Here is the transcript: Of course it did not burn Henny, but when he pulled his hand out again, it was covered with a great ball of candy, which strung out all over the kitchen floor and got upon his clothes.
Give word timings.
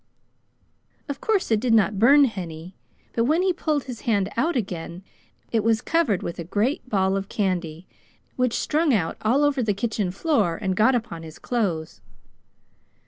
Of 1.07 1.21
course 1.21 1.51
it 1.51 1.59
did 1.59 1.75
not 1.75 1.99
burn 1.99 2.25
Henny, 2.25 2.75
but 3.13 3.25
when 3.25 3.43
he 3.43 3.53
pulled 3.53 3.83
his 3.83 4.01
hand 4.01 4.29
out 4.35 4.55
again, 4.55 5.03
it 5.51 5.63
was 5.63 5.79
covered 5.79 6.23
with 6.23 6.39
a 6.39 6.43
great 6.43 6.89
ball 6.89 7.15
of 7.15 7.29
candy, 7.29 7.87
which 8.35 8.53
strung 8.57 8.95
out 8.95 9.15
all 9.21 9.43
over 9.43 9.61
the 9.61 9.75
kitchen 9.75 10.09
floor 10.09 10.57
and 10.59 10.75
got 10.75 10.95
upon 10.95 11.21
his 11.21 11.37
clothes. 11.37 12.01